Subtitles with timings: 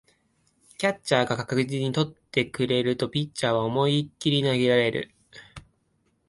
[0.79, 5.11] キャッチャーが確実に捕ってくれるとピッチャーは思いっきり投げられる